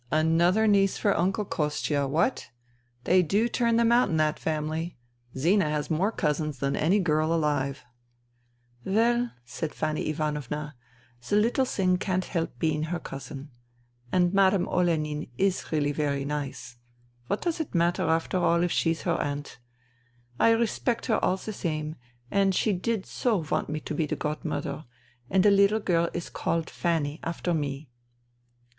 [0.25, 2.49] "Another niece for Uncle Kostia, what!
[3.03, 4.97] They do turn them out in that family.
[5.37, 7.85] Zina has more cousins than any girl alive!
[8.23, 8.53] '*"
[8.83, 10.73] Well," said Fanny Ivanovna,"
[11.29, 13.51] the little thing can't help being her cousin.
[14.11, 16.77] And Madame Olenin is really very nice.
[17.27, 19.59] What does it matter after all if she's her aunt?
[20.39, 21.95] I respect her all the same,
[22.31, 24.85] and she did so want me to be the godmother,
[25.29, 27.91] and the little girl is called Fanny after me."